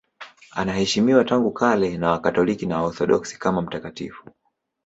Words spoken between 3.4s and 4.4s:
mtakatifu.